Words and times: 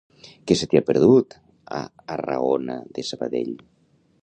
Què 0.51 0.55
se 0.61 0.67
t'hi 0.71 0.79
ha 0.79 0.83
perdut, 0.87 1.35
a 1.79 1.83
Arrahona 2.17 2.81
de 2.97 3.07
Sabadell? 3.13 3.57